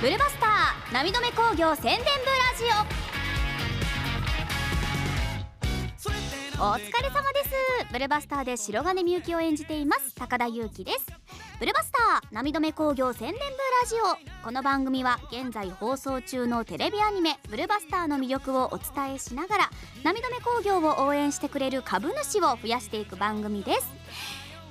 [0.00, 2.08] ブルバスター涙目工業宣伝部ラ
[2.56, 2.64] ジ
[6.58, 6.64] オ。
[6.64, 7.50] お疲れ様です。
[7.92, 10.14] ブルバスターで白金みゆきを演じています。
[10.14, 11.04] 高田裕樹です。
[11.58, 13.50] ブルバスター涙目工業宣伝部ラ
[13.90, 14.16] ジオ。
[14.42, 19.70] この番組は現在放送中のテレビアニメブルバスターの魅力をお伝えしながら
[20.02, 23.86] 涙目工業を応援してくれる株主を増やしていく番組です。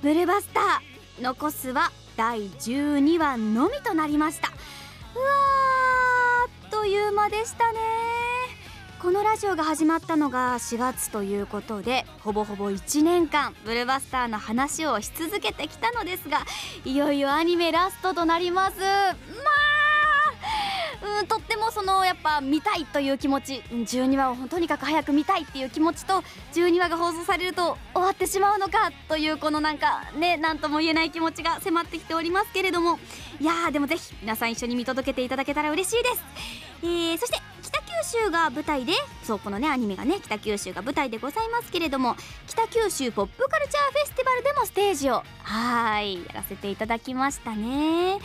[0.02, 4.50] ブルバスター残すは第12話のみとなりました。
[5.14, 7.78] ーあっという間でしたね。
[9.00, 16.44] このラジオが始まったのが4月ということでほぼほぼ1年間ブルバスターの話をし続けてきたのですが
[16.84, 18.78] いよいよアニメラストとなります。
[18.78, 19.79] まあ
[21.02, 32.98] うんとってもそのやっぱ見たいという気持ち12話をとにかく早く見たいっていう気持ちと12話が放送されると終わってしまうのかというこのなんかね何とも言えない気持ちが迫ってきておりますけれども
[33.40, 36.22] いやーでもぜひ皆さん一緒に見届けていただけたら嬉しいです、
[36.82, 37.86] えー、そして北九
[38.24, 38.92] 州が舞台で
[39.22, 48.18] そうこのねアニメがね北九州が舞台でございますけれども北九州ポップカルチャーフェスティバルでもステージをはいやらせていただきましたね。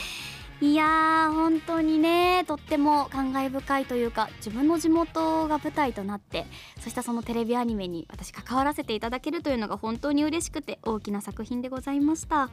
[0.61, 6.45] いやー本当にねとっても感慨深いというか自分の地元が舞台となって
[6.79, 12.49] そしてそのテレビアニメに私関わらせていただけるというのが本当に嬉しくて大きな作品でございました。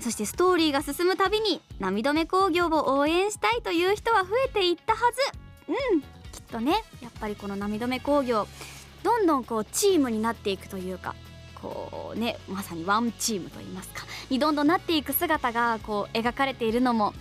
[0.00, 5.72] そしてストーリーが進むたびに涙目工業を応援したいという人は増えていったはず。
[5.92, 8.48] うんきっとねやっぱりこの涙目工業
[9.02, 11.14] どんどんこうチームになっていくというか
[11.62, 14.04] こうねまさにワンチームといいますか。
[14.28, 17.14] にどんどんなっていく姿がこう描かれているのも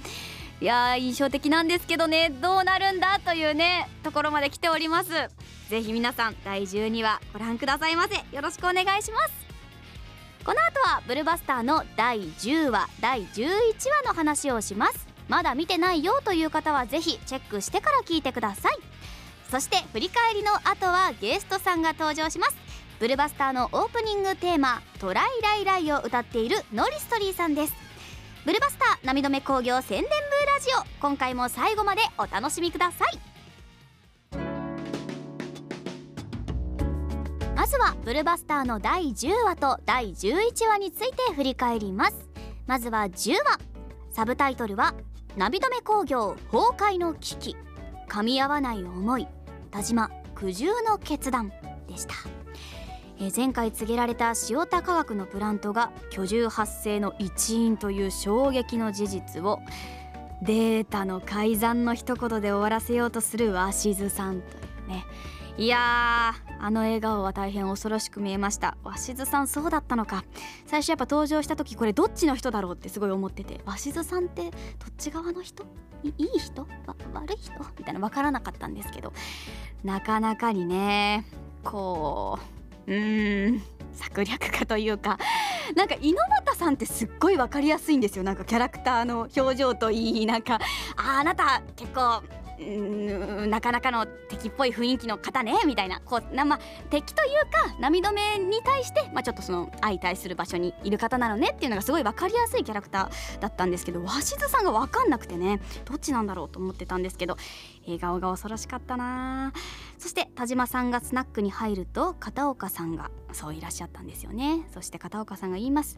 [0.61, 2.29] いや印象的なんですけどね。
[2.29, 5.11] どうなるんだというねところまで来ております。
[5.69, 8.15] ぜひ皆さん第12話ご覧くださいませ。
[8.35, 9.31] よろしくお願いします。
[10.43, 13.47] この後はブルバスターの第10話第11
[14.03, 15.07] 話の話をします。
[15.27, 18.77] まだ見てないよという方はぜひチェックしてから聞いてください。
[19.51, 22.55] そして振り返りの後はゲストさんが登場します。
[22.99, 27.73] ブルバスターのオープニングテーマ「トライライライ」を歌っているノリストリーさんです。
[28.45, 33.19] ブルバスター涙目工業宣伝部ラジオ今回も最後までお楽しみください。
[37.55, 42.27] まずはブルバスターの第10話と第11話について振り返ります。
[42.67, 43.59] まずは10話
[44.11, 44.93] サブタイトルは
[45.37, 47.55] 涙目工業崩壊の危機。
[48.09, 49.25] 噛み合わない思い。
[49.71, 51.53] 田島苦渋の決断。
[51.87, 52.38] でした。
[53.21, 59.59] え前回告げられた塩田科学のプラントが居住発生の一因という衝撃の事実を
[60.41, 65.05] データの改ざんの一言で終わらせようとする鷲津さんというね。
[65.57, 68.77] いやあの笑顔は大変恐ろしく見えました。
[68.85, 70.23] 鷲津さんそうだったのか。
[70.65, 74.51] 最初やっぱ登場した時これどっちの人だろうってすごい思ってて鷲津さんってどっ
[74.97, 75.65] ち側の人？
[76.03, 76.65] いい人？
[77.13, 77.51] 悪い人？
[77.77, 79.11] みたいな分からなかったんですけど。
[79.83, 81.25] なかなかにね
[81.65, 83.61] こううーん。
[83.99, 85.17] 策略家というか
[85.75, 88.23] なんか猪俣さんってすっごい分かりやすいんですよ。
[88.23, 90.59] なんかキャラクターの表情といいなんか
[90.95, 92.23] ああなた結構
[92.59, 96.01] なかなかの敵っぽい雰囲気の方ねみたいな。
[96.01, 96.59] こうな、ま、
[96.89, 107.37] 敵というか涙目に対して、まあ、ちょっとその相対する場所にいる方なのねっていうのがすごい分かりやすいキャラクターだったんですけど鷲津さんが分かんなくてねどっちなんだろうと思ってたんですけど
[107.83, 109.53] 笑顔が恐ろしかったな。
[109.97, 114.67] そして田島さんがスナックに入ると片岡さんがそういらっしゃったんですよね。
[114.73, 115.97] そして片岡さんが言います。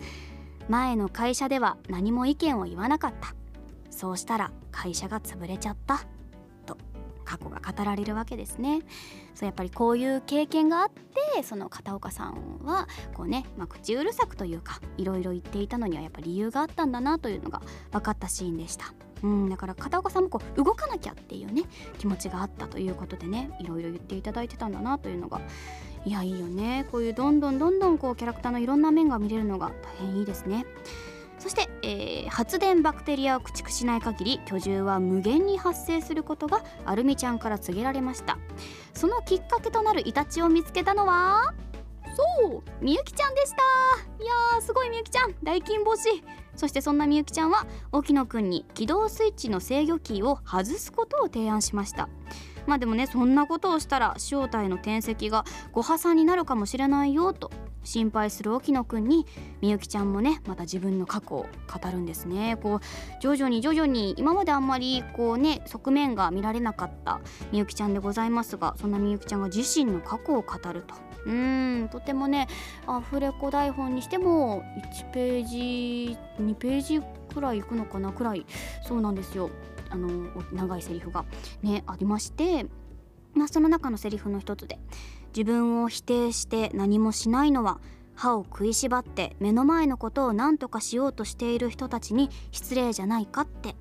[0.70, 3.34] 前の会社では何も意見を言わなかった。
[3.90, 6.06] そうしたら会社が潰れちゃった。
[7.32, 8.82] 過去が語られるわけですね。
[9.36, 10.90] そうやっぱりこういう経験があっ
[11.34, 17.62] てその片岡さんはこうね、まあ、口うるさくというかいろいろ言っていたのにはやっぱ理由があったんだなというのが
[17.92, 18.94] 分かったシーンでした。
[19.24, 21.64] うん、だから片岡さんもこう動かなきゃっていうね
[22.00, 25.40] 気持ちがあったということでねいろいろ言っていただいてたんだなというのが
[26.04, 30.66] いやいいよねこういうどんどんどんどんこうキャラクターのいろんな面が見れるのが大変いいですね。
[31.42, 38.38] そして、えー、発電バクテリアを駆逐しない限り居住は無限に発生することがアルミちゃんから告げられました。
[38.94, 41.56] そのきっかけとなるイタチを見つけたのは
[42.16, 43.56] そうみゆきちゃんでした。
[44.24, 45.34] いやーすごいみゆきちゃん。
[45.42, 46.24] 大金星。
[46.56, 52.08] そしてそんなみゆきちゃんは沖野くんに起動スイッチの制御キーを外すことを提案しました。
[52.68, 57.50] まあでもねそんなことをしたら正体の転籍がご破産になるかもしれないよと。
[57.84, 59.26] 心配する沖野くんに
[59.62, 62.58] みゆきちゃんもねまた自分の過去を語るんですね。
[62.62, 62.80] こう
[63.22, 70.96] 徐々に徐々に今まであんまりこうね側面が見られなかったみゆきちゃんでございますがそんなみゆきちゃんが自身の過去を語ると。
[71.24, 72.48] うんとてもね
[72.88, 74.64] アフレコ台本にしても
[75.04, 77.02] 1ページ2ページ
[77.32, 78.46] くらいいくのかなくらい。
[78.88, 79.50] そうなんですよ。
[79.90, 80.08] あの
[80.54, 81.26] 長いセリフが
[81.62, 82.66] ねありまして、
[83.34, 84.80] まあ、その中のセリフの一つで
[85.36, 87.80] 自分を否定して何もしないのは
[88.16, 93.76] 歯を食いしばって目の前のことを何とかしようとしている人たちに失礼じゃないかって。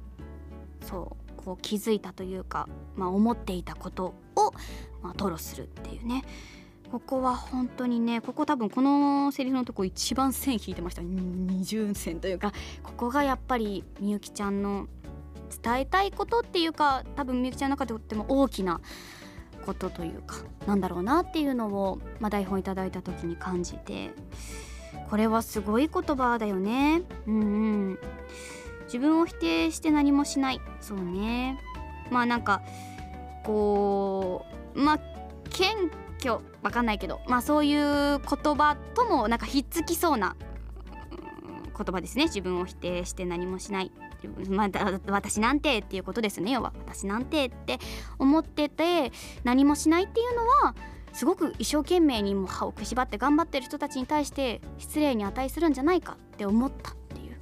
[0.86, 4.52] そうこう気づいたというか、まあ、思っていたことを、
[5.02, 6.24] まあ、吐露するっていうね。
[6.90, 11.02] ここは本当にねここ多分このセリフのとこ一番線引いてました。
[11.02, 14.88] 二重線というかここがやっぱりみゆきちゃんの
[15.62, 18.80] 伝えたいことっていうか多分みゆきちゃんの中でとっても大きな
[19.64, 20.36] ことというか
[20.66, 24.10] なんだろうなっていうのを、まあ、台本いただいた時に感じて
[25.08, 27.02] これはすごい言葉だよね。
[27.26, 27.44] うんう
[27.92, 27.98] ん。
[28.84, 30.60] 自分を否定して何もしない。
[30.80, 31.60] そうね。
[32.10, 32.62] まあなんか
[33.44, 35.00] こうまあ
[35.50, 35.90] 謙
[36.20, 38.20] 虚わかんないけどまあそういう言
[38.54, 40.36] 葉ともなんかひっつきそうな
[41.76, 42.24] 言葉ですね。
[42.24, 43.90] 自分を否定して何もしない。
[44.48, 44.68] まあ、
[45.06, 46.52] 私なんてっていうことですね。
[46.52, 47.78] 要は私なんてって
[48.18, 49.12] 思ってて
[49.44, 50.74] 何もしないっていうのは
[51.12, 57.36] すごく一生懸命にも歯を食いしばって頑張ってる人たちに対して失礼に値するんじゃないかって思ったっていう。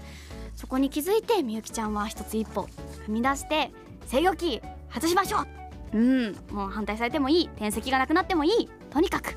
[0.56, 2.68] そこに気づいてみゆきちゃんは一つ一歩
[3.06, 3.70] 踏み出して
[4.06, 4.60] 制御機
[4.92, 5.46] 外しましょう。
[5.92, 5.98] う
[6.30, 6.36] ん。
[6.50, 7.44] もう反対されてもいい。
[7.56, 8.68] 転籍がなくなってもいい。
[8.90, 9.36] とにかく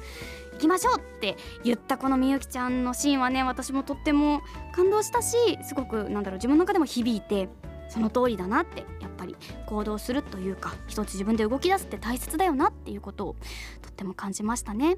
[0.62, 4.42] きましょうって言ったこのみゆきちゃんのシーンはね私もとっても
[4.72, 7.50] 感動したしすごくなんだろう自分の中でも響いて
[7.90, 9.36] その通りだなってやっぱり
[9.66, 13.36] 行動するというか一つ自分で動き出すって大切だよなっていうことを
[13.82, 14.98] とっても感じましたね。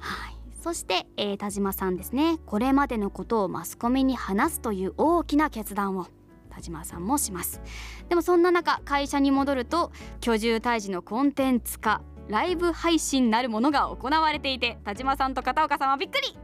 [0.00, 0.36] はい。
[0.60, 2.38] そして、えー、田島さんですね。
[2.46, 6.06] これまでのことをマスコミに話すという大きな決断を
[6.50, 7.60] 田島さんもします。
[8.08, 12.00] でもそんな中会社に戻ると居住退治のコンテンツ化。
[12.28, 16.36] ライブ配信なるものが行われていて田島さんと片岡さんはびっくり。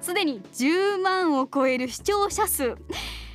[0.00, 2.76] すでに10万を超える視聴者数。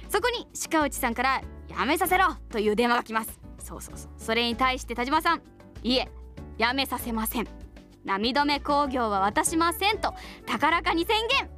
[0.10, 3.40] そこに鹿内さんからやめさせろという電話が来ます。
[3.60, 4.12] そうそうそう。
[4.18, 5.42] それに対して田島さん
[5.84, 6.10] いえ
[6.58, 7.48] やめさせません。
[8.06, 10.14] 波止め工業は渡しませんと
[10.46, 11.50] 高らかに宣言。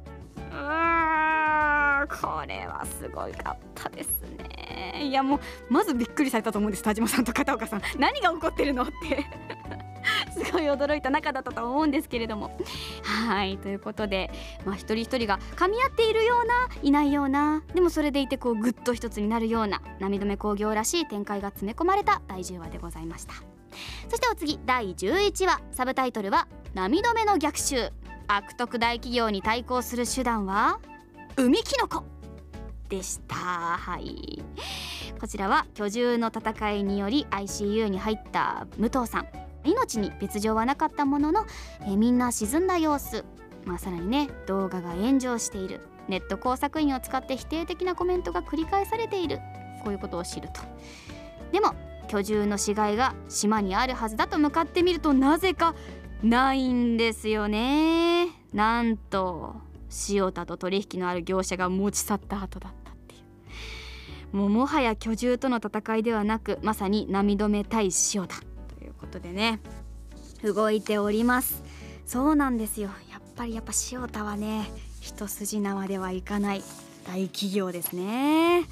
[0.50, 5.00] うーんこれはすごかったですね。
[5.02, 7.82] いやもうまずびっくりされたと思うんです田島さんと片岡さん。
[7.98, 9.24] 何が起こってるのって。
[10.32, 12.56] すごい驚いた中だったと思うんですけれども。
[13.02, 14.30] はいということで、
[14.64, 23.34] まあ、一人一人が噛み合っているようないないようなでもそれでいてこうぐっと一つになるような波止め工業らしい展開が詰め込まれた第10話でございました。
[24.08, 25.60] そしてお次第11話。
[25.72, 27.90] サブタイトルは「波止めの逆襲」
[28.26, 30.78] 悪徳大企業に対抗する手段は
[31.36, 32.04] 海キノコ。
[32.88, 33.34] でした。
[33.34, 34.42] はい。
[35.20, 39.43] こちらは居住の戦いにより ICU に入った武藤さん。
[39.64, 41.46] 命に別状はなかったものの、
[41.82, 43.24] えー、みんな沈んだ様子、
[43.64, 45.80] まあ、さらにね動画が炎上している。
[46.06, 49.40] ネット工作員を使って否定的なコメントが繰り返されている。
[49.82, 50.60] こういうことを知ると。
[51.52, 51.74] でも
[52.08, 55.74] 居住の死骸が島にあるはずだと向かってみるとなぜか
[56.22, 58.28] ないんですよね。
[58.52, 59.56] なんと
[60.08, 63.18] 塩田と取引のある業者が持ち去った後だったってい
[64.32, 64.36] う。
[64.36, 68.36] もうもはや居住との戦いではなくまさに波止め対塩田。
[69.04, 69.60] ことでね
[70.42, 71.62] 動いております。
[72.06, 72.90] そうなんですよ。
[73.10, 74.70] やっぱりやっぱ塩田はね
[75.00, 76.62] 一筋縄ではいかない。
[77.06, 78.64] 大企業ですね。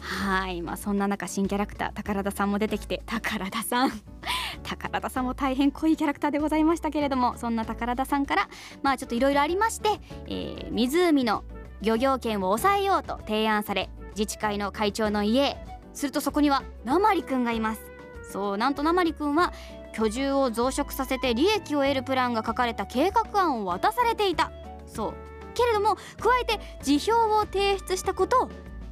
[0.00, 0.62] はい。
[0.62, 3.92] まあそんな中新キャラクター宝田さんも出てきて宝田さん。
[4.62, 8.48] 宝田さんも大変濃いキャラクターでございましたけれどもそんな宝田さんから
[8.82, 11.44] まあちょっといろいろありまして、えー、湖の
[11.80, 15.70] 漁業権を抑えようと提案され自治会の会長の家へ。
[15.92, 17.89] するとそこには鉛くんがいます。
[18.30, 19.52] そうなんと鉛くんは
[19.92, 24.52] 居住を増殖させて利益を得るプランが書かれた計画案を渡されていた。
[24.86, 25.14] そう。
[25.54, 28.50] けれども加えて辞表を提出したことを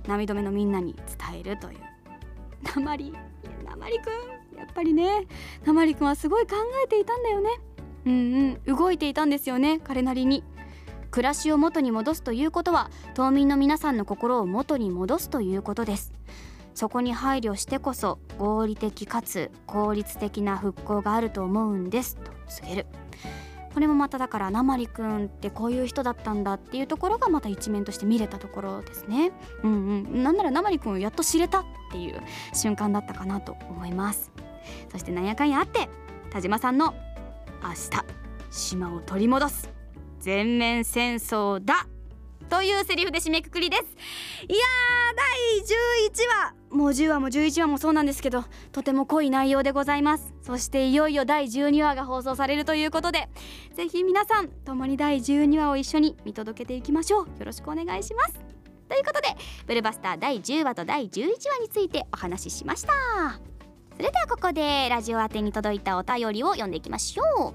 [0.09, 0.97] 波止めのみんなに
[1.31, 1.79] 伝えるという。
[2.75, 3.13] 鉛
[3.65, 5.29] 鉛くんやっぱりね
[5.65, 7.51] 鉛くんはすごい考えていたんだよね。
[8.07, 10.43] うんうん動いていたんですよね彼なりに。
[11.11, 16.18] 暮らしを元に戻すということは島民の皆さんの心を元に戻すということです。
[16.79, 22.15] そこに配慮してこそ合理的かつ効率的な復興があると思うんです。
[22.15, 22.87] と告げる。
[23.75, 29.33] これもまただから鉛くんってこういう人だったんだっていうところがまた一面として見れたところですね。
[29.65, 30.23] うんうん。
[30.23, 32.23] なんなら鉛くんをやっと知れたっていう
[32.55, 34.31] 瞬間だったかなと思います。
[34.93, 35.89] そしてなんやかんやあって
[36.31, 36.95] 田島さんの
[37.61, 38.05] 明日
[38.53, 39.69] 島を取り戻す
[40.21, 41.89] 全面戦争だ。
[42.49, 43.83] というセリフで締めくくりです。
[44.49, 44.59] いや
[45.17, 46.55] 第11話。
[46.71, 50.35] もう10話も11話もそうなんですけどとても濃い内容でございます。
[50.43, 53.29] そしていよいよ第12話が放送されるということで
[53.75, 57.27] ぜひ皆さん共に第12話を一緒に見届けていきましょう。
[57.39, 58.35] よろしくお願いします。
[58.89, 59.29] ということで
[59.67, 62.93] ブルバスター第10話と第11話についてお話ししました。
[63.97, 67.55] それではここでラジオ宛に届いたお便りを読んでいきましょう。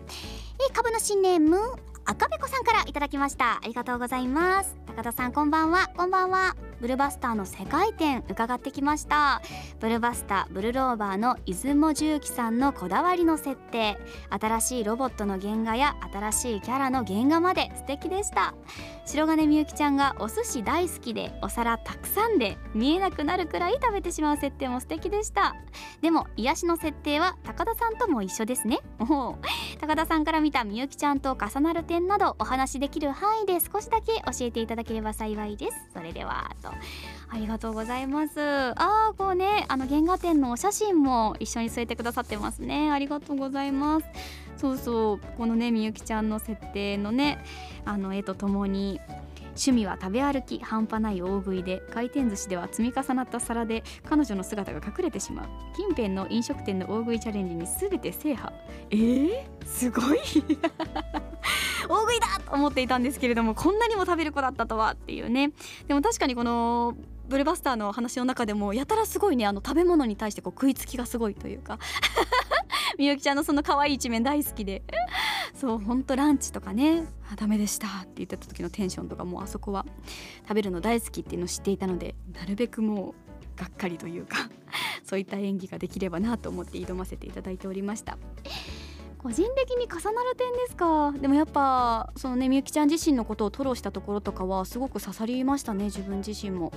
[0.70, 1.58] え株主ネーム
[2.05, 3.55] 赤べこさんからいただきました。
[3.55, 4.75] ありがとうございます。
[4.86, 5.89] 高田さんこんばんは。
[5.95, 6.55] こんばんは。
[6.84, 9.42] ブルバスターの世界展伺ってきました。
[9.80, 13.98] ブルバスターブルローバーの出雲重機さんのこだわりの設定。
[14.30, 18.54] 新しいロボットの原画や新しいキャラの原画まで素敵でした。
[19.06, 25.56] 白金みゆきちゃんがお寿司大好きでお皿たくさんで見えなくなるくらい食べてしまう設定も素敵でした。
[26.02, 28.80] でも癒しの設定は高田さんとも一緒ですね。
[29.00, 29.38] おお。
[29.80, 35.78] 高田さんから見たみゆきちゃんと重なる点などお話しできる範囲で少しだけ教えていただければ幸いです。
[35.94, 36.73] それではと。
[37.30, 38.39] ありがとうございます。
[38.39, 42.92] ああこうねあの原画展のお写真も一緒に添えてくださってますね。
[42.92, 44.06] ありがとうございます。
[44.58, 47.44] そうそうこのねみゆきちゃんの設定のね
[47.86, 49.00] あの絵とともに
[49.55, 55.45] 趣味は食べ歩き半端ない大食いで回転寿司では積み重なった皿で彼女の姿が隠れてしまう。
[55.75, 58.53] 近辺の飲食店の大食いチャレンジに全て制覇。
[58.89, 60.19] えー、すごい。
[61.88, 65.51] 大食いだと思っていたんですけれどもこんなにも食べる子だったとはっていうね。
[65.88, 66.95] でも確かにこの
[67.27, 71.79] ブルバスターの話の中でもやたらすごいねあの食べ物に対してこう食いつきがすごいというか
[72.98, 74.84] みゆきちゃんのその可愛い一面大好きで。
[75.54, 77.06] そうほんとランチとかね。
[77.32, 77.88] あダメでした。
[77.88, 79.86] って言ってた時のテンションとかもうあそこは。
[80.44, 83.16] 食べるの大好きっていうのを知っていたのでなるべくも
[83.58, 84.50] うがっかりというか
[85.04, 88.18] そういった演技ができればなと思って挑ませていただいておりました。
[89.24, 91.13] 個人的に重なる点ですか？
[91.13, 96.74] でもやっぱそのねみゆきちゃん自身のことを吐露したところとかはすごく刺さりましたね自分自身も。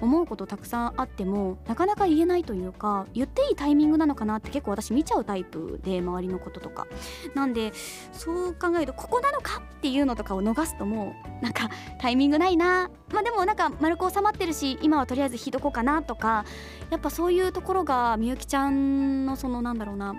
[0.00, 6.86] 思うことたくさんあってもなかなか言えないというか言っていいタイミングなのかなって結構私見ちゃうタイプで周りのこととか。
[7.34, 7.72] なんで
[8.12, 12.90] そう考えるとここなのかっていうのとかを逃すともうなんかタイミングないな。
[13.12, 16.46] まあでもなんか丸く収まってるし今はとりあえずひどこうかなとか
[16.90, 20.14] やっぱそういうところがみゆきちゃんのそのなんだろうな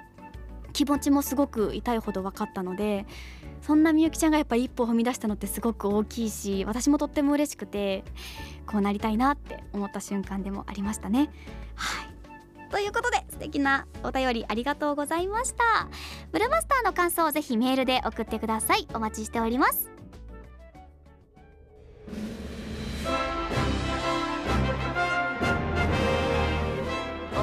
[0.72, 3.06] 気持ちもすごく痛いほど分かったので
[3.62, 8.04] そんなみゆきちゃんがやっぱ一歩踏み出したのってすごく大きいし私もとっても嬉しくて
[8.66, 11.30] こうなりたいなって思った瞬間でもありましたね。
[11.76, 12.12] はい。
[12.72, 15.90] ということで素敵なお便りありがとうございました。
[16.32, 18.88] ブルマスターの感想をぜひメールで送ってください。
[18.94, 19.92] お待ちしております。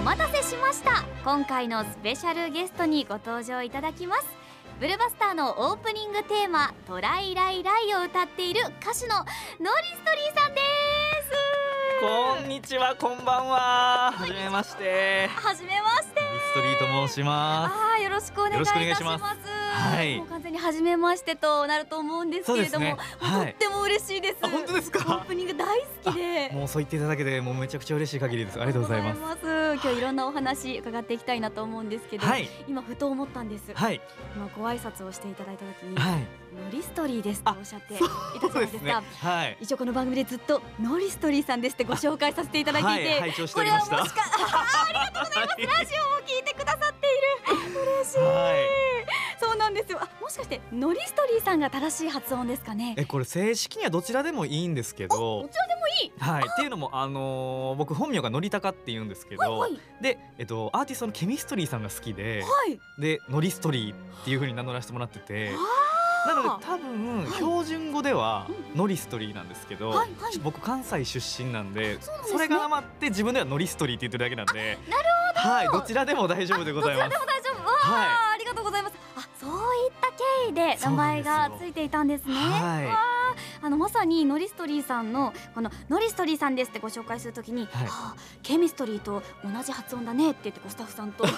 [0.09, 1.05] 待たせしました。
[1.23, 4.27] 今回のスペシャルゲストにご登場いただきます。
[4.81, 9.25] ブルバスターのオープニングテーマトライライライを歌っている歌手のノ
[9.83, 11.48] リストリーさんです。
[12.01, 14.13] こんにちは、こんばんは。
[14.13, 15.27] はじめまして。
[15.35, 25.17] はじめましてミストリーと申しまあーよろしくお願いいたしますよろしくお願いしますはいもう完全に初めましてとなると思うんですけれども、ねはいとっても嬉しいですあ本当ですか？
[25.17, 26.55] オープニング大好きです。
[26.55, 28.61] もうそう言っていただけで、もうめちゃくちゃ嬉しい限りです。
[28.61, 29.41] ありがとうございます。
[29.41, 34.01] す今日いろんなお話伺っていきたいなと思うんですけど、はい、今ふと思ったんです、はい、
[34.37, 36.21] 今ご挨拶をしていただいた時に、はい。
[36.21, 38.61] ノリストリーですとおっしゃっていたじゃ。
[38.61, 39.57] ないですかはい。
[39.61, 43.61] 一応この番組でずっとノリストリーさんですってご紹介させていただいていて、はい、こ。
[43.63, 48.57] れはもしか あーありがとうございますラジオを聞いてくださっている嬉しい、はい。
[49.41, 52.95] そうなんですよあもしかしてノリストリーさんが正しい発音ですかね？
[52.99, 55.49] え、これ正式にはどちらでもいいんですけどど。
[55.49, 56.13] ちらでもいい？
[56.19, 59.59] はい、っていうのも、あのー僕本名がのりたかって言うんですけど。
[59.59, 62.43] はいで、えっと、アーティストのケミストリーさんが好きで。
[62.43, 65.53] はいで、ノリストリーっていう風に名乗らせてもらってて。
[66.27, 67.33] なので多分はい。
[67.33, 70.39] 標準語ではうんノリストリーなんですけど、はいはい。
[70.43, 71.99] 僕関西出身なんでね。
[72.39, 75.03] れが余って自分ではノリストリーって言ってるだけなんでなる
[75.43, 75.49] ほど。
[75.49, 77.11] はいどちらでも大丈夫でございます。
[77.11, 77.69] どちらでも大丈夫。
[77.69, 78.95] はありがとうございます。
[79.17, 82.35] あそういった経緯で名前がついていたんですね。
[82.35, 82.87] はい。
[82.87, 83.18] わ
[83.63, 87.87] ああのまさにノリストリーさんのこのノリストリーさんですってご紹介するときに、はい。
[87.87, 91.31] はあケミストリーと同じ発音だねって言ってこうスタッフさんとこ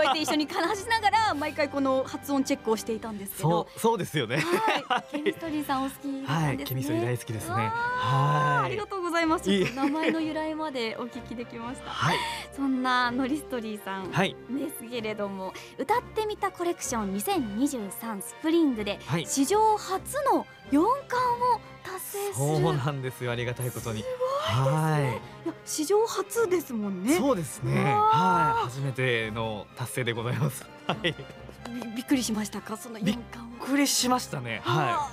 [0.00, 3.48] うやって一緒に話しながら毎回この発音チェックをしていたんですけど。
[3.48, 4.36] そうそうですよね。
[4.88, 6.24] はい、ケミストリーさんお好きね。
[6.26, 7.54] はいケミストリー大好きですね。
[7.54, 8.66] はい。
[8.66, 9.48] ありがとうございます。
[9.48, 11.90] 名前の由来までお聞きできました。
[11.90, 12.16] はい。
[12.54, 14.36] そんなノリストリーさんはい。
[14.50, 19.26] ですけれども、歌ってみたコレクション2023スプリングではい。
[19.26, 22.46] 史上初の4冠を達成する。
[22.62, 23.32] そうなんですよ。
[23.32, 24.00] ありがたいことに。
[24.00, 24.04] い
[24.40, 25.00] は
[25.46, 27.16] や史上初ですもんいね。
[27.16, 27.84] そうですね。
[27.84, 28.64] はい。
[28.64, 30.66] 初めての達成でございます。
[30.86, 31.02] はい。
[31.02, 32.76] びっびびっくりしましたか？
[32.76, 33.64] その4冠を。
[33.64, 34.60] くりしましたね。
[34.64, 34.86] はい。
[34.86, 35.08] は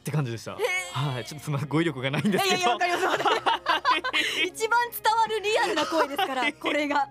[0.00, 0.52] って感じでした。
[0.52, 0.54] い。
[0.92, 1.24] はい。
[1.24, 2.56] ちょっとそんな語彙力がないんですけど。
[2.56, 3.04] いやいやわかります
[4.44, 7.06] 一番伝わるリアルな声ですからこれが。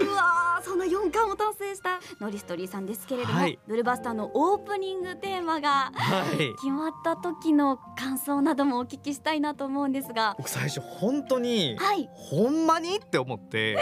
[0.00, 0.31] うわー
[0.62, 3.58] その4冠を達成したノリストリーさんですけれども、はい。
[3.66, 6.54] ブルバスターのオープニングテーマがはい。
[6.56, 10.34] 決まった時の感想などもお聞きしたいなと思うんですが。
[10.38, 12.08] 僕最初本当にはい。
[12.14, 13.76] ほんまにって思って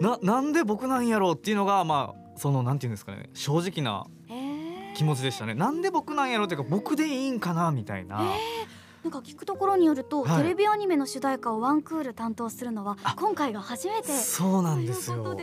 [0.00, 4.94] ななんで僕なんやろうっていうのがまあそのなんていうんですかね正直なえー。
[4.94, 5.54] 気持ちでしたね。
[5.54, 10.42] なんで僕なんやろうっていうか僕でいいんかなみたいな、えーなんか聞くところによると、はい。
[10.42, 14.08] テレビアニメの主題歌をワンクール担当するのはあ今回が初めて。
[14.12, 15.36] そうなんですよ。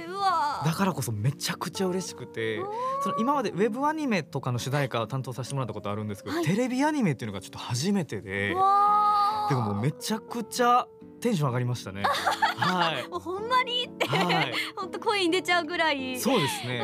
[0.65, 2.61] だからこそめちゃくちゃ嬉しくて
[3.01, 6.45] その今までウェブアニメとかの主題歌を担当させてもらったことあるんですけど、はい。
[6.45, 10.87] テレビアニメっていうのがちょっと初めてででももうめちゃくちゃ
[11.19, 12.03] テンション上がりましたね。
[12.57, 13.07] はい。
[13.09, 14.53] もうほんまにって、はい。
[14.75, 16.19] 本当声に出ちゃうぐらい。
[16.19, 16.81] そうですね。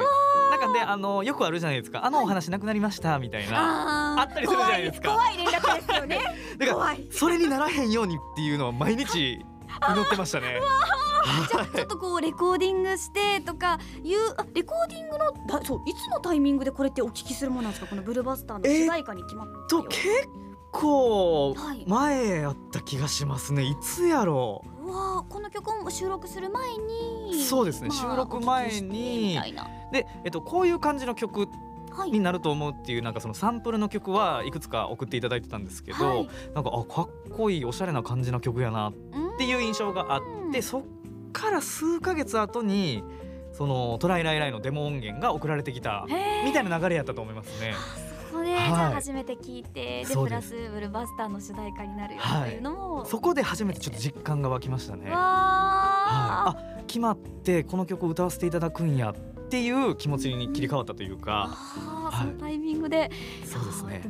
[0.51, 2.05] なんかねあのよくあるじゃないですか。
[2.05, 5.09] あのお話なくなりましたみたいな、あったりするじゃないですか。
[5.09, 6.19] 怖い怖い連絡ですよね。
[6.57, 7.07] だから怖い。
[7.11, 9.33] それにならへんようにっていうのは毎日
[9.89, 10.59] 祈ってましたね。
[11.49, 17.87] じゃあちょっとこうレコーディングしてとかいうあレコーディングのだそういつのタイミングでこれってお聞きするものなんですか？
[17.87, 19.65] このブルーバスターの主題歌に決まったよ。
[19.67, 20.03] と結
[20.73, 21.85] 構はい。
[21.87, 23.63] 前やった気がしますね。
[23.63, 24.85] いつやろう。
[24.85, 26.77] うわーこの曲を収録する前
[27.31, 27.87] にそうですね。
[27.89, 29.39] まあ収録前に
[29.93, 31.47] で、えっと、こういう感じの曲
[31.91, 32.11] はい。
[32.11, 36.29] になると思うっていうなんかそのサンプルの曲はいくつか送っていただいてたんですけど、はい。
[36.53, 38.93] なんかあかっこいいおしゃれな感じの曲やなっ
[39.33, 40.83] っていう印象があってそっ
[41.31, 43.03] から数ヶ月後に
[43.51, 46.05] そのトライライライのデモ音源が送られてきた
[46.45, 47.73] みたいな流れやったと思いますね。
[48.33, 48.65] そこで、はい。
[48.65, 55.11] じゃあ初めて聞いてでプラスブルーバスターの主題歌になるよはいというのも、そこで初めてちょっと実感が湧きましたね。
[55.11, 62.27] わー、はい、あ決まってこの曲を歌わせていただくんやっていう気持ちに切り替わったというか、はい。
[62.27, 63.11] そのタイミングで、
[63.45, 64.01] そうですね。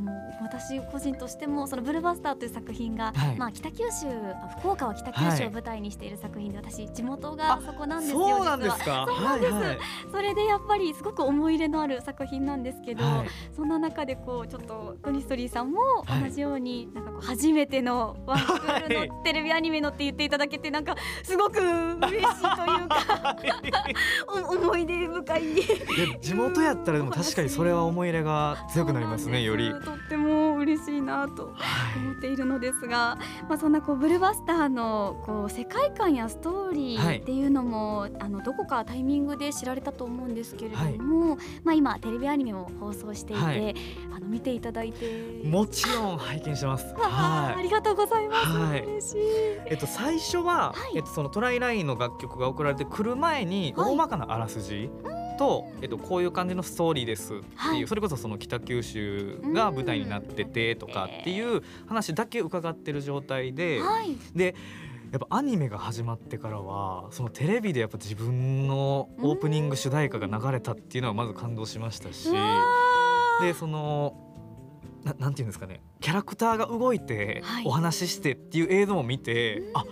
[0.42, 3.36] 私個人としてもそのブルーバスターという作品が、はい。
[3.38, 4.08] まあ北九州
[4.46, 9.06] あ福岡は北九州を舞台にしている作品で、私地元があそこなんですよそうなんですか？
[9.06, 9.54] そうなんです。
[9.54, 9.78] はいはい
[10.14, 13.28] それでやっぱりすごく思い入れのある作品なんですけど、はい。
[13.54, 16.24] そんな中でこうちょっとトニストリーさんもはい。
[16.24, 19.10] 同じように、なんかこう初めてのワンクールはい。
[19.10, 23.36] のテレビアニメのって言っていただけてなんかすごく嬉しいというか
[24.50, 25.58] お思い出深いい。
[25.58, 25.64] や
[26.22, 29.70] 地元やったらでも 確かにそれは思い入れが強くなりますねより。
[29.72, 32.00] とっても嬉しいなとはい。
[32.00, 33.18] 思っているのですが、
[33.50, 37.20] まあ、そんなこうブルーバスターのこう世界観やストーリはい。
[37.20, 43.76] ーっていうのも、あのどこかタイミングで知られたと思うんですけれども、まあ、今テレビアニメも放送していて、はい。
[44.16, 45.42] あの見ていただいて。
[45.46, 46.94] もちろん拝見してます。
[46.98, 47.64] はい。
[47.64, 48.84] りがとうございます、はい。
[48.86, 49.20] 嬉しい。
[49.68, 50.98] えっと最初は、はい。
[50.98, 53.92] えっとそのトライラインの楽曲が送られてくる前にはい。
[53.92, 54.90] 大まかなあらすじ
[55.44, 57.88] と、えっとこういう感じのストーリーですっていう、はい。
[57.88, 64.16] それこそその北九州が舞台になっててとかっていう話だけ伺ってる状態で、はい。
[64.34, 64.56] で
[65.12, 72.32] やっぱアニメが始まってからはそのテレビでやっぱ自分のオープニング主題歌が流れたっていうのはまず感動しましたし
[73.40, 74.16] でその
[75.04, 77.64] ななんていうんですかねキャラクターが動いてはい。
[77.68, 79.86] お話ししてっていう映像を見て、あ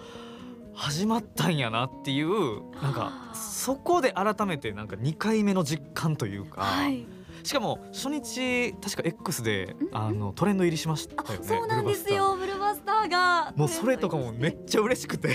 [0.74, 7.06] 始まったんやなっていうなんかそこで改めてなんか2回目の実感というか、はい。
[7.44, 11.48] しかも初日確か X であのトレンド入りしましたあよね。
[11.48, 12.36] そうなんですよ
[12.74, 13.54] スターが。
[13.56, 15.30] もうそれとかもめっちゃ嬉しくて。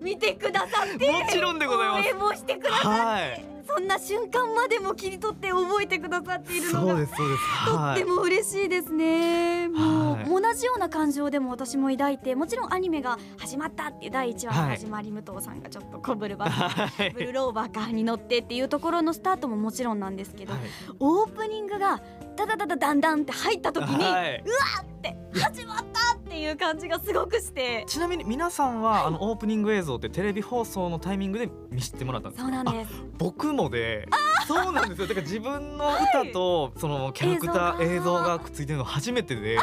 [0.00, 1.10] 見てくださって。
[1.10, 2.06] もちろんでございます。
[2.06, 2.88] 応援もしてくださって。
[2.88, 3.56] はい。
[3.66, 6.92] そんな瞬間までも切り取って覚えてくださっているのが。
[6.92, 7.66] そうですそうです。
[7.66, 9.68] とってはいも嬉しいですね。
[9.68, 14.76] もう、はい同じような感情でも私も抱いて、もちろんアニメが始まったっていう第一話のはい。
[14.76, 17.10] 始まり、武藤さんがちょっとこうブルバスはい。
[17.10, 20.62] ブルーローバーカーに乗ってっていうところのスタートももちろんなんですけど、はい。
[21.00, 22.00] オープニングが
[22.36, 24.44] ダダダダダンダンって入った時に、はい。
[24.44, 27.84] って始まったっていう感じがすごくして。
[27.86, 32.92] ちなみに皆さんはあのオープニング映像ってテレビ放送のタイミングで見せてもらったんですそうなんです。
[33.18, 34.08] 僕もで。
[34.46, 35.06] そうなんですよ。
[35.06, 38.38] だから自分の歌とそのキャラクター映像が。
[38.38, 39.58] くっついてるの初めてで。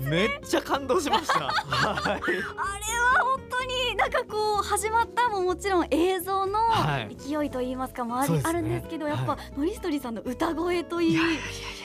[0.00, 1.46] めっちゃ感動しました。
[1.48, 2.22] はい。
[2.22, 2.44] あれは
[3.34, 7.16] 本当になんかこう始まったももちろん映像のはい。
[7.16, 11.18] 勢いと言いますかもああるんですけどやっぱ、はノリストリさんの歌声といい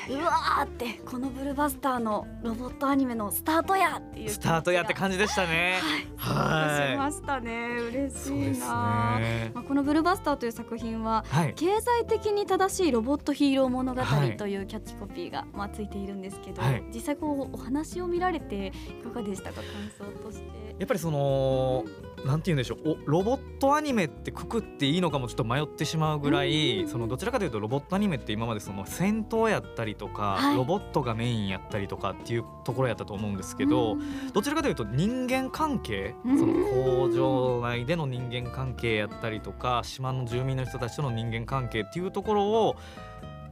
[0.09, 5.79] うわーってこのブルーバスターのロボットアニメのスタートやっていうスタートやって感じでしたね。
[6.17, 7.77] はい、しはましたね。
[7.91, 8.11] 嬉い
[8.55, 9.51] しいな、ね。
[9.53, 11.53] まあ、このブルーバスターという作品ははい。
[11.55, 14.55] 経済的に正しいロボットヒーロー物語はいとい。
[14.57, 16.83] うキャッチコピーが、まあ、ついているんですけど、はい。
[16.93, 19.61] 実際こうお話を見られていかがでしたか？
[19.61, 19.65] 感
[20.11, 20.68] 想として。
[20.79, 21.83] やっぱりその
[22.25, 26.87] なんて言うんでしょうおロボットアニメってくくっていいのかもちょっと迷ってしまうぐらい、うん。
[26.89, 30.55] そのどちらかというとロボットアニメって今までその戦闘やったりとか、はい。
[30.55, 34.33] ロボットがメインやったりとかっていうところやったと思うんですけど、うん。
[34.33, 36.39] どちらかというと人間関係、うん。
[36.39, 42.75] その工場内での人間関係やったりとか島の住民の人たちとの人間関係っていうところを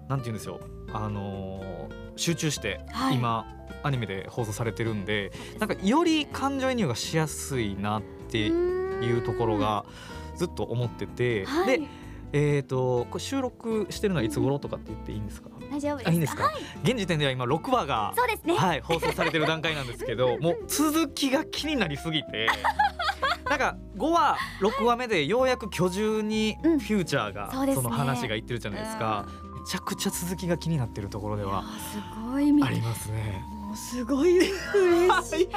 [0.08, 0.60] なんて言うんですよ
[0.94, 3.16] あのー集中してはい。
[3.16, 3.46] 今、
[3.84, 9.86] アニメで放送されてるんでなんかより感情移入がしやすいなっていうところが
[10.36, 11.80] ずっと思ってて、はい。
[11.82, 11.88] で
[12.34, 16.56] えー、とこれ収録してるのはいつ頃とかって言っていいんですか、大丈夫ですあいいんですか、はい。
[16.84, 18.56] 現時点では今6話がそうですね。
[18.56, 22.48] はい、放送されてる段階なんですけど もう続きが気になりすぎて
[23.50, 26.78] なんか5話6話目でようやく居住にフうん。
[26.80, 31.64] ューチャーがその話がいってるじゃないですか、めちゃくちゃ続きが気になってるところでは
[32.68, 33.44] ありますね。
[33.78, 35.42] すごい嬉しい。
[35.44, 35.50] いっ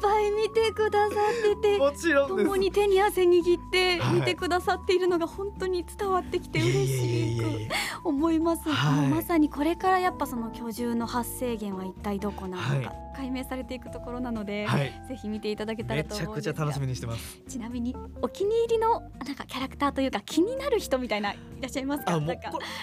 [0.00, 1.78] ぱい見てくださってて。
[1.78, 4.14] もちろん共に手に汗握ってはい。
[4.16, 9.08] 見てくださっているのが本当に伝わってきて嬉しく思います、はい。
[9.08, 12.90] まさにこれからやっぱその居住の発生源は一体どこなのか、はい。
[13.16, 14.92] 解明されていくところなので、はい。
[15.08, 16.64] ぜひ見ていただけためらとちゃくちゃ思うんですが。
[16.64, 17.40] 楽しみにしてます。
[17.48, 22.20] ちなみにお気に入りのなんかキャラクターというか気になる人みたいないらっしゃいますか？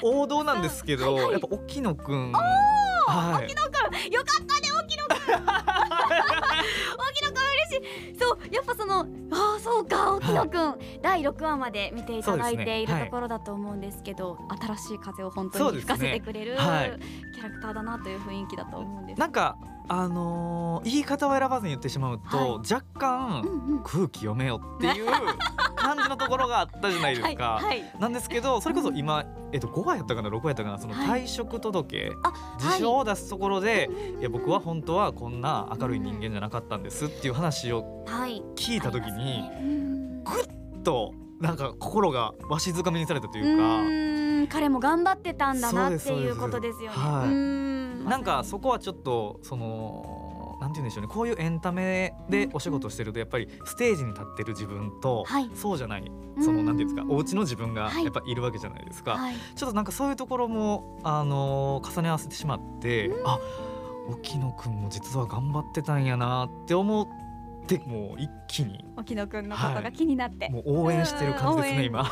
[0.02, 1.24] 王道なんですけど、はい。
[1.26, 2.32] はいやっぱ沖野くん。
[2.32, 3.46] はい。
[3.46, 3.72] 沖野くん。
[4.12, 5.16] よかったね沖野くん。
[5.16, 5.22] 沖
[7.24, 7.78] 野くん嬉し
[8.12, 8.16] い。
[8.20, 17.00] そうやっぱそのああそうか沖野くん、第6話まで見ていただいているところだと思うんですけど、新しい風を本当に吹かせてくれる、はい。
[17.34, 22.74] キャラクターだなという雰囲気だと思うんですなんかあのー言い方を選ばずに言ってしまうと、はい。
[22.74, 23.84] 若干、うんうん。
[23.84, 25.06] 空気読めよっていう
[25.76, 27.62] 感じのところがあったじゃないですか。
[28.00, 31.24] なんですけどそれこそ今、えっと、5話やったかな6話やったかなそのはい。
[31.24, 33.90] 退職届、あ辞書を出すところで、
[34.20, 34.24] い。
[34.24, 38.42] や僕は本当はこんな明るい人間じゃなかったんですっていう話をはい。
[38.56, 39.44] 聞いた時に、
[40.24, 43.82] ぐっとなんか心がわしづかみにされたというか。
[43.84, 46.98] う彼も頑張ってたんだなっていうことですよね。
[48.06, 51.08] なんかそこはちょっとそのなんて言うんでしょうね。
[51.12, 55.50] こういうエンタメでお仕事してるとやっぱりステージに立ってる自分と、はい。
[55.56, 57.12] そうじゃないそのなんていうんですかうん。
[57.16, 58.04] お家の自分がはい。
[58.04, 63.40] やっぱいるわけじゃないですか、はい、ちょっとなんかそういうところもあの重ね合わせてしまって、あ
[64.10, 67.08] 沖野くんも実は頑張ってたんやなって思っ
[67.68, 68.84] てもう一気に。
[68.98, 72.10] 沖野くんのことが気になって、もう応援してる感じですね今。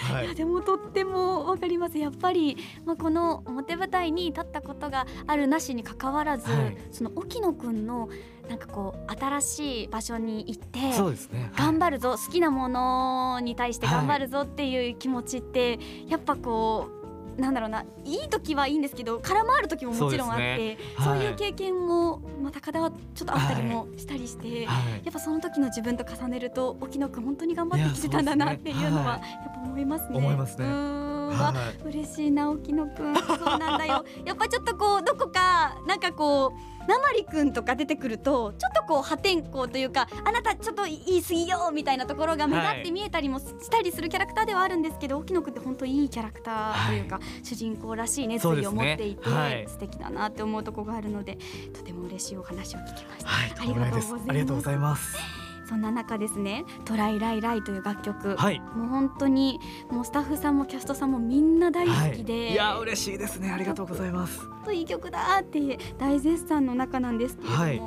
[0.00, 0.26] はい。
[0.26, 1.98] いやでもとってもわかります。
[1.98, 6.76] やっぱり、まあ、この表舞台に立ったことがあるなしに関わらず、はい。
[6.90, 8.08] その沖野くんの
[8.48, 11.52] なんかこう新しい場所に行ってそうですね。
[11.56, 16.99] 頑張るぞ好きなものに対して頑張るぞっていう気持ちって、やっぱこう
[17.40, 24.66] なんだろうないい時はいいんですけど空回る時ももちろんあってそう,、はいいう経験も、まあ、高田はちょっとあったりもしたりして。
[24.66, 25.00] はい。
[25.04, 29.04] やっぱその時の自分と重ねると沖野くん本当に頑張ってきてたんだなっていうのはい。
[29.04, 30.18] ややっぱ思いますね。
[30.18, 31.88] 思いますねわはい。
[31.88, 33.14] 嬉しいな沖野くん。
[33.14, 34.04] そうなんだよ。
[34.24, 49.66] やっぱちょっとこうどこかなんかこうなまりくんとか出てくるとちょっとこう破天荒というかあなたちょっと言い過ぎよみたいなところが目立って見えたりもしたりするキャラクターではあるんですけど、沖野くんって本当いいキャラクターというか、主人公らしい熱意を持っていて、ねはい。
[49.68, 51.38] 素敵だなって思うとこがあるので
[51.72, 53.28] とても嬉しいお話を聞きました。
[53.28, 58.58] はい、ありがとうございますそんな中ですね「トライライライ」という楽曲、はい。
[58.58, 63.52] もう本当にもうスタッフさんもキャストさんもみんな大好きで、はい、いや嬉しいですね。
[63.52, 64.40] ありがとうございます。
[64.40, 67.82] 本当いい曲だって大絶賛の中なんですけれども、はい。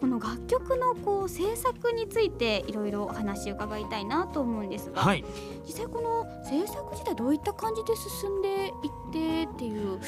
[0.00, 5.24] この楽曲のこう制作についていろいろお話を伺いたいなと思うんですが、はい。
[5.66, 9.98] 実際この制作自体どういった感じで進んでいってっていう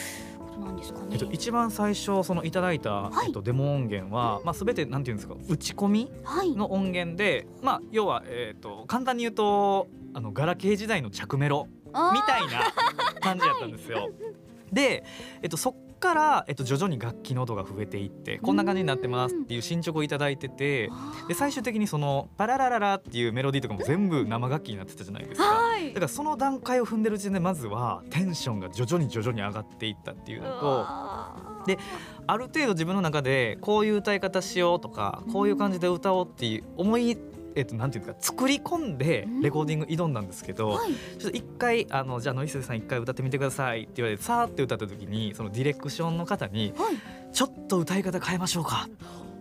[0.59, 1.07] なんですかね。
[1.13, 11.93] えっと一番最初そのいただいた、はいえっとデモ音源はまあすべてなんていうんですか打ち込みはい、の音源でまあ要はえっと簡単に言うとあのガラケー時代の着メロみ
[12.27, 12.73] たいな
[13.21, 14.11] 感じだったんですよ。
[14.73, 15.05] で、
[15.43, 20.91] えっと、そっから、えっと、徐々に楽器の音が増えていってこんな感じになってますっていう進捗をいただいてて
[21.29, 25.45] で最終的にそのパララララっていうメロディーとかも全部生楽器になってたじゃないですか。
[25.47, 25.89] はい。
[25.89, 31.79] だからその段階を踏んでる時点でまずはテンションが徐々に徐々に上がっていったっていうのうとで
[32.27, 37.19] ある程度自分の中でこういう歌い方しようとかこういう感じで歌おうっていう思い、
[37.59, 40.93] えっと、なんていうか作り込んでレコーディング挑んだんですけど、はい。
[41.19, 43.83] ちょっと一回あのじゃあ野磯さん一回歌ってみてください。
[43.83, 46.97] って言われてさーって歌った時にそのディレクションの方にはい。
[47.33, 48.89] ちょっと歌い方変えましょうか。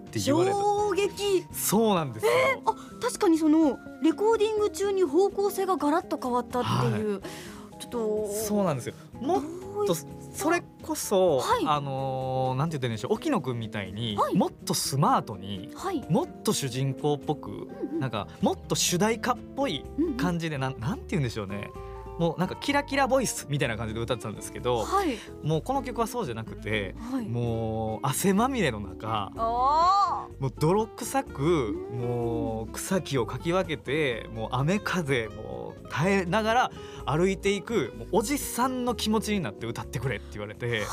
[0.08, 0.56] って言われた。
[0.58, 1.46] 衝撃。
[1.52, 2.32] そうなんですよ、
[2.66, 7.22] あ確かにそのレコーディング中に方向性がガラッと変わったっていう、
[7.80, 8.94] ちょっとそうなんですよ。
[9.22, 9.42] もっ
[9.86, 9.96] と
[10.34, 11.64] それこそ、はい。
[11.68, 14.36] あのーなんて言ったらいいんでしょう沖野くんみたいに、はい。
[14.36, 18.00] もっとスマートにはい、もっと主人公っぽくうんうん。
[18.00, 20.18] なんかもっと主題歌っぽいうんうん。
[20.18, 21.70] 感じでなんなんて言うんでしょうね。
[22.20, 25.10] もうなんかキラキラボイスみたいな感じで歌ってたんですけどはい。
[25.44, 27.26] もうこの曲はそうじゃなくてはい。
[27.28, 31.42] もう汗まみれの中あもう泥臭く
[31.94, 36.72] もう草木をかき分けてもう雨風もう耐えながら
[37.06, 40.66] 歩いていくおじさんの気持ちになって歌ってくれって言われて。
[40.66, 40.86] ー。
[40.86, 40.88] は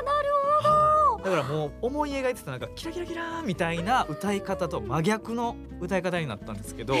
[0.00, 0.28] あなる
[0.62, 1.24] はい。
[1.24, 6.94] だからもう思い描いてたなんかキラキラキラみたいな歌い方と真逆の歌い方になったんですけど。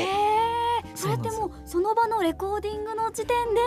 [0.94, 3.60] それってもうその場のレコーディングの時点で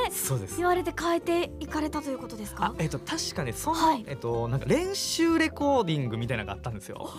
[0.58, 2.66] 言われて変えていかれたということですか？
[2.66, 4.04] あえっと確かにその、はい。
[4.08, 7.10] えっとなんか練習レコーディングみたいなのがあったんですよ。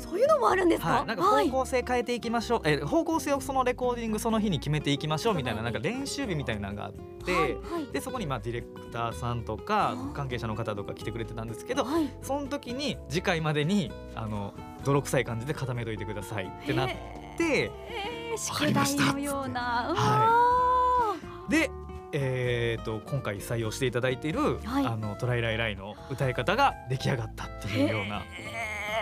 [0.00, 7.92] そういうのもあるんですか、はい、なんか方向性変えていきましょう、え方向性をそのレコーディングその日に決めていきましょうみたいななんか練習日みたいなのがあって、はいはい。
[7.92, 12.10] でそこにまあディレクターさんとかあ関係者の方とか来てくれてたんですけどはい。
[12.22, 16.88] その時に次回までにあの泥臭い感じで固めといてくださいってなっ
[17.36, 19.94] てえ宿題のような。
[19.94, 21.16] は
[21.48, 21.70] で、
[22.12, 24.86] えー、と今回採用していただいている「はい。
[24.86, 28.18] あのトライライライ」の歌い方が出来上がったっていうような。
[28.18, 28.59] へー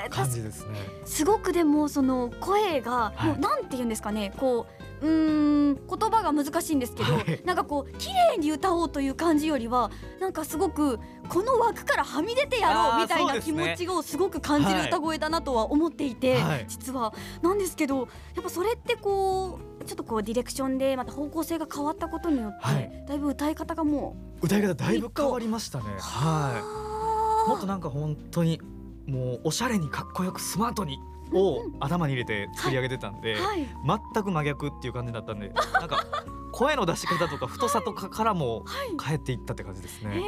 [0.09, 0.79] 感じですね。
[1.05, 3.27] すごくでもその声が、はい。
[3.29, 4.33] もうなんて言うんですかね。
[4.37, 4.67] こ
[5.01, 7.43] ううーん言葉が難しいんですけど、はい。
[7.45, 9.91] なんかこう綺麗に歌おうという感じよりは
[10.21, 16.67] なんかすごくこの枠からはみ出てやろうみたいな気持ちをすごく感じるはい歌声だなとは思っていて、はい。
[16.69, 17.13] 実は。
[17.43, 18.05] なんですけどや
[18.41, 23.05] っぱそれってこうちょっとこうディレクションでまた方向性が変わったことによって、はい。
[23.07, 25.85] だいぶ歌い方がも歌い方だいぶ変わりましたね。
[25.97, 27.51] う、はい。
[27.51, 28.61] もっとなんか本当に
[29.09, 31.01] もうおしゃれにかっこよくスマートに
[31.33, 33.67] を頭に入れて作り上げてたんで、はい。
[34.15, 36.05] 全く真逆っていう感じだったんで、なんか
[36.53, 38.97] 声の出し方とか太さとかからもはい。
[39.03, 40.23] 変えていったって感じですね。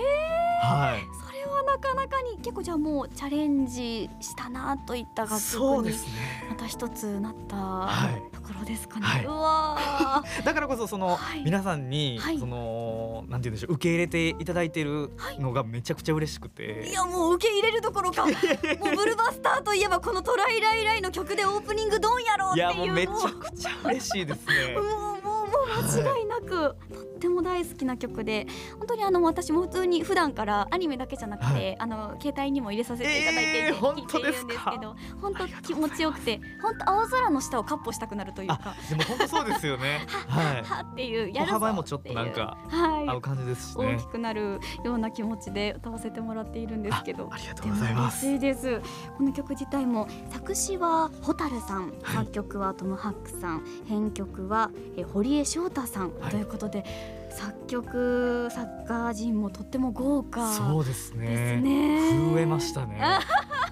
[0.62, 1.00] えはい。
[1.26, 1.39] それは
[1.70, 6.12] なかなかに結構じゃあもうチャレンジしたなといった楽曲にそうですね。
[6.50, 9.06] また一つなったはいところですかね。
[9.06, 16.88] はいうわー だからこそその、はい皆さんに、はいそのなんて言うんでしょう受け入れていただいてるのがめちゃくちゃ嬉しくて。
[16.88, 24.74] いやもう受け入れるどころかもうブルバスターといえばこの「トライライライ」の曲でオープニングドンやろうっていういやもうめちもゃくちゃ嬉しいですね。
[24.76, 26.76] もうもうもう間違いなく、と
[27.20, 28.46] っても大好きな曲で
[28.78, 31.76] 本当にあの私も普通に普段からアニメだけじゃなくて、はい。
[31.78, 38.74] あの携帯にも入れさせていただいてえーて、本当聞いているんですけど本当ありがと気持ちよくて本当青空の下をカッポしたくなるというか。
[38.88, 40.00] でも本当そうですよね。
[40.28, 40.62] はい。
[40.62, 43.08] はっていうや歩るぞ幅もちょっとなんかはい。
[43.08, 43.94] 合う感じですしね。
[43.96, 44.06] 大き。
[44.06, 48.26] くなるような気持ちで歌わせてもらっているんですけどありがとうございます。
[48.26, 48.80] 嬉しいです。
[49.16, 52.16] この曲自体も作詞は蛍さん、はい。
[52.16, 53.64] 作曲はトム・ハックさん。
[53.86, 56.30] 編曲はえ堀江翔太さん、はい。
[56.30, 56.84] ということで
[57.30, 61.60] 作曲作家陣もとっても豪華そうですね。
[61.60, 62.10] ね。
[62.34, 62.98] 震えましたね。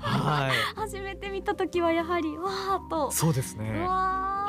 [0.01, 0.53] はい。
[0.79, 3.11] 初めて見た時はやはりわーっと。
[3.11, 3.85] そうですね。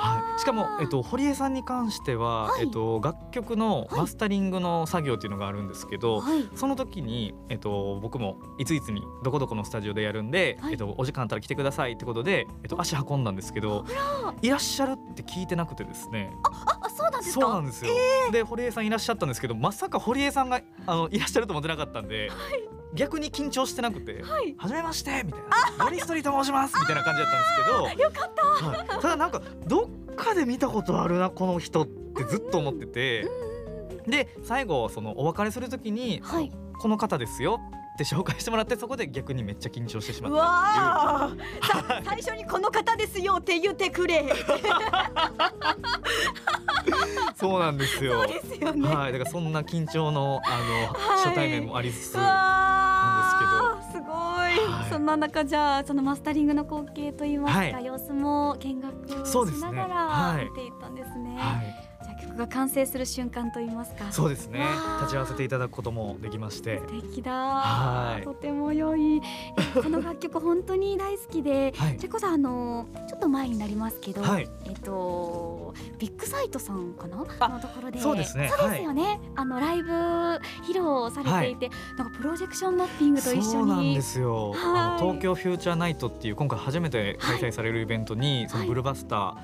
[0.02, 2.62] はい、しかも、えっと、堀江さんに関しては、はい。
[2.62, 6.48] えっと、楽曲のマスタリングの作業っていうのがあるんですけど、はい。
[6.56, 10.74] その時に、えっと、僕もいついつにどこどこのスタジオでやるんで、はい。
[10.74, 13.84] えっと、お時間あったら来てくださいってことで、えっと、足運んだんですけど
[14.42, 16.32] いらっしゃるって聞いてなくてですね。
[16.44, 17.42] あそうなんですか？
[17.42, 17.92] そうなんですよ、
[18.32, 22.30] で堀江さんいらっしゃったんですけどまさか堀江さんがあのいらっしゃると思ってなかったんで、
[22.94, 24.22] 逆に緊張してなくて。
[24.24, 25.42] はいはじめましてみたい
[25.78, 28.46] な「モリストリーと申します」みたいな感じだったんですけどよかった。
[28.68, 33.28] はい、ただなんかどっかで見たことあるなこの人ってずっと思ってて
[34.06, 37.60] で最後そのお別れする時に、はいこの方ですよ
[38.04, 41.38] って紹介してもらってそこで逆にめっちゃ緊張してしまうったう。
[42.06, 44.34] 最初にこの方ですよって言ってくれ。
[47.36, 48.26] そうなんですよ。
[48.26, 48.40] ね。
[48.88, 51.26] はいだからそんな緊張のあの、はい。
[51.26, 52.26] 初対面もありつつすごい、
[54.08, 54.90] はい。
[54.90, 57.86] そんな中じゃあそのマスタリングの光景といいますか、はい。
[57.86, 60.46] 様子も見学しながらはい。
[60.46, 61.89] 見ていったんですね、
[62.40, 64.12] が完成する瞬間といいますか。
[64.12, 64.66] そうですね。
[65.00, 66.80] 立ち会わせていただくこともできまして。
[66.80, 68.24] 素敵だ、はい。
[68.24, 69.18] とても良い。
[69.18, 69.22] え
[69.82, 71.98] この楽曲本当に大好きで、はい。
[71.98, 74.50] それこそあのちょっと前になりますけど、はい。
[74.66, 77.26] えっとビッグサイトさんかな？
[77.40, 78.00] あのところで。
[78.00, 78.50] そうですね。
[78.58, 84.60] そうですよね、あのライブ披露されていて、なんかプロジェクションマッピングと一緒そうなんにですよ、はい。
[84.64, 89.36] あの東京フューチャーナイトっていう今回初めて開催されるイベントに、そのブルバスター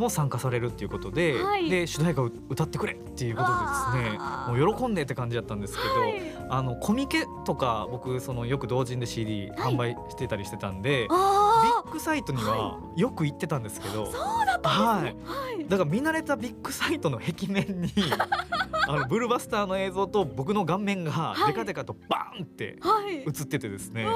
[0.00, 1.68] も参加されるっていうことで、はい。
[1.70, 6.22] で主題歌を歌ってくれっていうことでですねわもう喜んでって感じだったんですけど、はい。
[6.48, 9.74] あのコミケとか僕そのよく同人で CD はい。
[9.74, 14.14] 販売してたりしてたんで、ビあッグサイトにはよく行ってたんですけど、そう
[14.46, 15.16] だったはいね。
[15.24, 15.68] はい。
[15.68, 17.92] だから見慣れたビッグサイトの壁面に
[18.88, 21.52] あのブルバスターの映像と僕の顔面がはい。
[21.52, 23.16] デカデカとバーンってはい。
[23.18, 24.06] 映っててですね、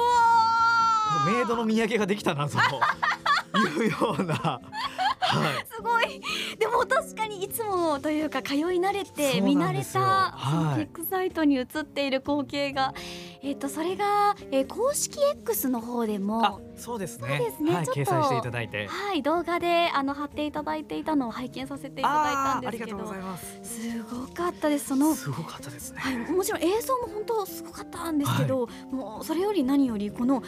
[1.27, 2.59] メイドの土産ができたなと
[3.83, 4.61] いうような、
[5.40, 6.20] はい、すごい。
[6.59, 10.83] でも確かにいつもというか通い慣れて見慣れたはい。
[10.83, 12.94] ッグサイトに映っている光景が、
[13.42, 17.29] えっとそれが、えー公式 X の方であもそうですね。
[17.29, 17.75] そうですね。
[17.75, 18.87] はいちょっと掲載していただいて。
[18.87, 23.14] はい動画であの貼っていただいていたのを拝見させていただいたんですけど
[23.62, 23.90] す。
[23.90, 24.88] すごかったです。
[24.88, 30.42] そのすごかったですね、はい、もちろん映像も本当すごかったんですけど、もうそれより何よりこの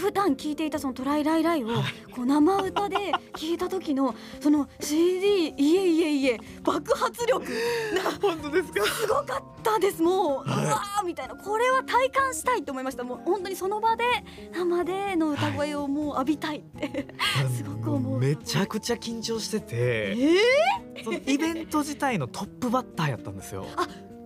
[0.00, 1.68] 普段聞いていたそのトライライライを
[2.14, 2.96] こう生歌で
[3.34, 7.44] 聞いた時のその CD いえいえいえ爆発力
[8.22, 8.84] 本当ですか？
[8.84, 10.02] すごかったです。
[10.02, 11.34] もう、はいうわーみたいな。
[11.34, 13.04] これは体感したいと思いました。
[13.04, 14.04] もう本当にその場で
[14.52, 17.14] 生での歌声をもう浴びたいって、
[17.54, 18.18] すごく思う。
[18.18, 23.66] めちゃくちゃ緊張してえてー、そのイベント自体のトップバッターやったんですよ。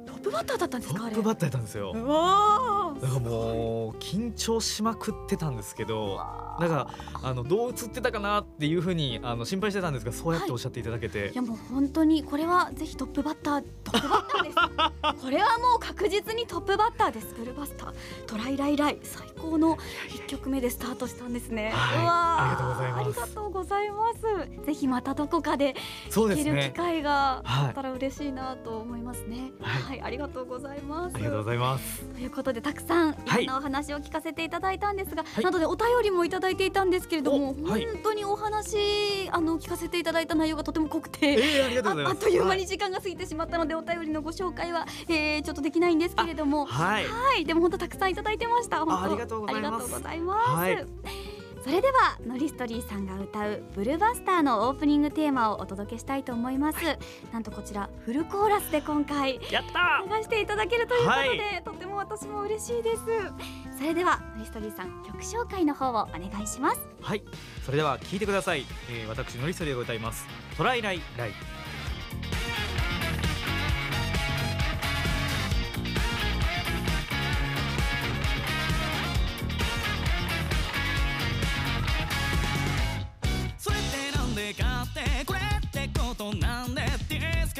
[0.07, 1.93] トップバッターだったんですかトップバッターやったんですよ。
[1.95, 6.17] うわーだからもう緊張しまくってたんですけど
[6.61, 6.87] だから
[7.23, 11.35] あのどう映ってたかなっていうふうにあの心配してたんですがそうやっておっしゃっていただけて、い。
[11.37, 14.57] やもう本当にこれはぜひトップバッタートップバッターです。
[15.23, 17.35] これはもう確実にトップバッターです。
[17.39, 17.95] ブルーバスター。
[18.27, 22.07] トライライライ最高の一曲目でスタートしたんですね、はい。
[22.09, 23.01] ありがとうございます。
[23.01, 24.67] ありがとうございます。
[24.67, 25.77] ぜひまたどこかで
[26.11, 27.71] 聴ける機会があはい。
[27.71, 29.53] ったら嬉しいなと思いますね。
[29.61, 29.83] はい。
[29.83, 31.15] はい、ありがとうございます。
[31.15, 32.05] ありがとうございます。
[32.05, 35.43] ということでたくさんいはいろんなお話を聞かせていただいたんですが、い。
[35.43, 37.85] なのでお便りもいただいていたんですけれども、おはい。
[37.85, 47.05] 本当にお話あの聞かせていただいた内容がとても濃くて、えー、あああっという間に時間が過ぎてしまったので、お便りのご紹介は、えー、ちょっとできないんですけれどもはい。
[47.07, 49.59] はいでも本当たくさんいただいてました本当ありがとうござ
[50.15, 56.79] いますそれではノリストリーさんが歌うブルーバスターのオープニングテーマをお届けしたいと思います、
[57.31, 61.63] なんとこちらフルコーラスで今回やった流していただけるということで、はい。
[61.63, 63.03] とても私も嬉しいです。
[63.77, 66.81] それではノリストリーさん曲紹介の方をお願いします。
[67.03, 67.23] はい。
[67.67, 70.27] それでは聞いてください、えー、私ノリストリーが歌います。
[70.57, 71.33] トライライライ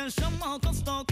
[0.09, 1.08] ディス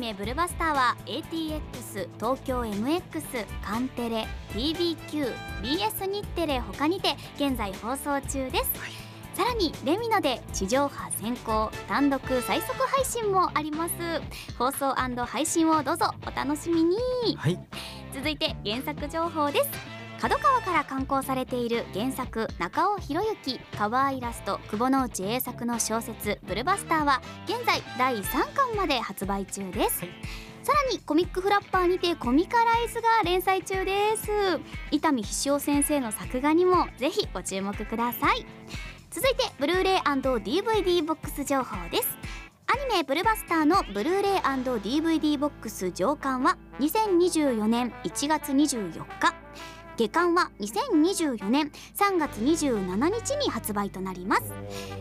[0.00, 8.70] メ「ブルバスター」は ATX 東京 MX カンテレ TBQBS 日テレ他にて現在放送中です、
[9.34, 13.92] さらにレミナで地上波先行単独最速配信もあります。
[14.58, 14.94] 放送
[15.26, 16.96] 配信をどうぞお楽しみに。
[17.36, 17.58] はい。
[18.14, 19.89] 続いて原作情報です
[20.20, 30.10] 角川から刊行されている原作中尾博之カバーイラスト久保之内栄作の小説「ブルバスター」は現在第3巻まで発売中です、はい
[30.62, 34.28] さらにコミックフラッパーにてコミカライズが連載中です。
[34.90, 38.44] 伊丹菱夫先生の作画にもぜひご注目ください。
[39.10, 42.18] 続いてブルーレイ &DVD ボックス情報です。
[42.66, 49.34] アニメ「ブルバスター」のブルーレイ &DVD ボックス上巻は2024年1月24日。
[50.00, 54.42] 下巻は2024年3月27日に発売となります。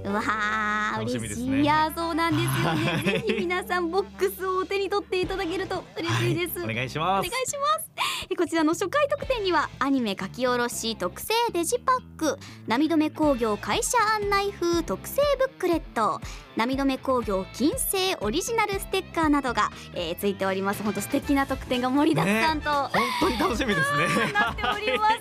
[0.04, 1.62] うわー嬉しい、ね。
[1.62, 1.66] い。
[1.66, 6.74] やーそうなんですよね、は いぜひ皆さんボックスをお手に取っていただけると嬉しいです、はい。
[6.74, 7.89] お願いしお願いますします。
[8.30, 12.38] えこちらの初回特典にはアニメ書き下ろし特製デジパック
[12.68, 16.20] 波止工業会社案内風特製ブックレット
[16.60, 22.91] 波止工業金星オリジナルステッカーなどが、えーついております本当素敵な特典が盛りだくさんと、本
[23.22, 25.14] 当に楽しみですね なっております。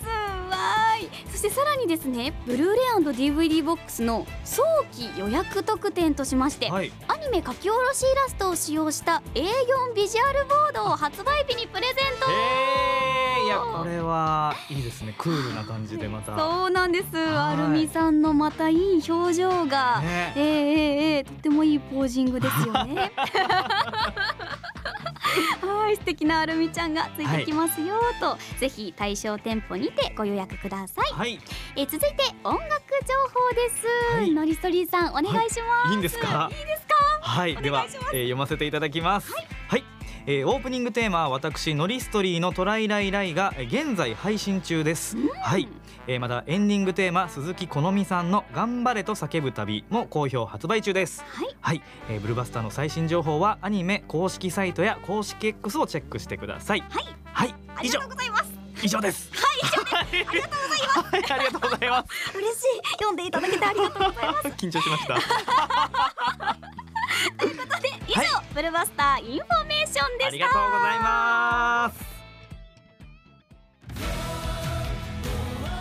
[0.48, 1.10] わーい。
[1.30, 4.62] そしてさらにですね、ブルーレイ &DVD ボックスの早
[4.92, 12.26] 期予約特典としまして、はいアニメ書き下ろしイラストを使用した A4 ビジュアルボードを発売日にプレゼント。
[12.30, 12.67] えー、
[14.70, 15.14] いいですね。
[15.16, 16.36] クールな感じでまた。
[16.38, 17.16] そうなんです。
[17.16, 17.54] はい。
[17.54, 20.00] アルミさんのまたいい表情が。
[20.00, 20.32] ね。
[20.36, 23.12] えー、えーえーとってもいいポージングですよね。
[25.62, 31.12] はい素敵なアルミちゃんがついてきますよと、ぜひ対象店舗にてご予約ください。
[31.12, 31.38] はい。
[31.76, 32.68] えー続いて音楽
[33.06, 34.30] 情報です、はい。
[34.32, 35.94] ノリストリーさんお願いします、い。
[35.94, 36.50] いんですか？
[36.52, 36.94] いいですか？
[37.20, 39.32] はい、ではえー読ませていただきます。
[39.32, 39.46] はい、
[40.30, 45.16] えーオープニングテーマは私ノリストリーのトライライライがえー現在配信中です。
[45.42, 45.68] はい、
[46.06, 51.24] えーまたエンディングテーマ鈴木好美さんの頑張れと叫ぶ旅も好評発売中です。
[51.26, 56.84] はいはい、えーブルバスターの最新情報はアニメ公式サイトや公式 X をチェックしてください。
[56.90, 58.52] はい、はい、以上ありがとうございます
[58.82, 59.30] 以上です。
[59.32, 59.38] は
[60.04, 60.42] い、以上
[61.22, 61.32] です。
[61.32, 62.36] ありがとうございます。
[62.36, 66.87] 嬉しい読んでいただけてありがとうございます 緊張しました。
[68.06, 70.26] 以上、はブルバスターインフォメーションでした。
[70.26, 72.18] ありがとうございます。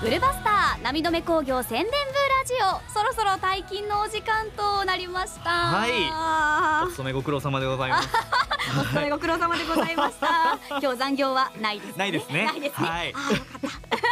[0.01, 1.99] ブルバスター波止工業宣伝部ラ
[2.45, 5.49] ジオそろそろ退勤のお時間となりました。
[5.49, 6.88] はい。
[6.88, 8.09] お勤めご苦労様でございます。
[8.80, 10.59] お勤めご苦労様でございました。
[10.80, 11.97] 今日残業はないですね。
[11.97, 12.45] ないですね。
[12.45, 13.13] ないですね、はい。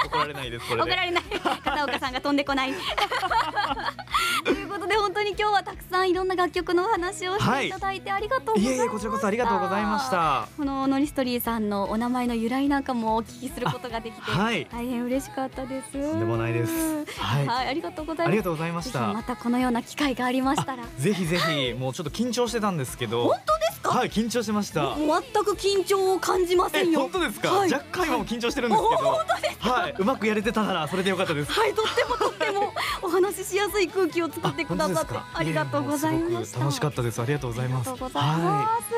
[0.06, 0.92] 怒られないですこれで。
[0.92, 1.24] 怒られない。
[1.64, 2.74] 片岡さんが飛んでこない。
[4.44, 10.48] ということで本当に今日はたくさんいろんな楽曲のお話をしていただいてありがとうございました、いえいえこちらこそありがとうございました。
[10.56, 14.66] このノリストリーさんのお名前の由来なんかもお聞きすることができて、はい。
[14.72, 15.92] 大変嬉しかったです。
[15.92, 17.06] とんんでもないです。
[17.20, 17.68] はい。
[17.68, 18.28] ありがとうございます。
[18.30, 19.14] ありがとうございました。
[19.14, 19.24] ま。
[19.24, 20.86] たこのような機会がありましたら。
[20.98, 23.26] ぜひぜひもうちょっと緊張してたんですけど。
[23.26, 23.90] 本当ですか？
[23.90, 24.96] はい緊張してました。
[24.96, 25.08] 全
[25.44, 27.02] く緊張を感じませえんよ。
[27.02, 27.52] 本当ですか？
[27.52, 27.72] はい。
[27.72, 28.98] 若干今も緊張してるんですけど。
[28.98, 31.52] 本当ですはい、うまくやれてたならそれでよかったです。
[31.52, 32.72] はいとってもとっても
[33.02, 36.60] お話ししやすい空気を作ってくださってありがとうございました。
[36.60, 37.22] 楽しかったです。
[37.22, 37.90] ありがとうございます。
[37.90, 38.96] ありがとうございます、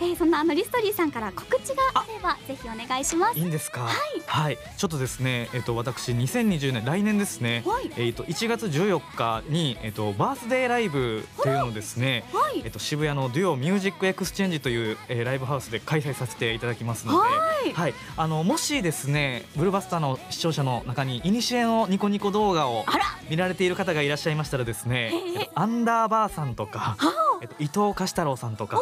[0.00, 3.38] えーそんなあのリストリーさんから告知があればぜひお願いします。
[3.38, 3.88] いいんですか？
[4.26, 7.62] はい、ちょっとですね、えっと私2020年来年ですね。
[7.64, 7.90] はい。
[7.96, 12.24] えっと1月14日にえっとバースデーライブというのをですね。
[12.32, 12.62] はい。
[12.64, 17.94] えっと、渋谷のデュオミュージックエクスチェンジという、えーライブハウスで開催させていただきますので、はい。
[18.16, 22.84] あのもしですねブルバスターの視聴者の中にイニシエのニコニコ動画を
[23.28, 26.96] 見られている方がいらっしゃいましたらですね、へええっとアンダーバーさんとか、
[27.40, 28.78] えっと、伊東歌詞太郎さんとか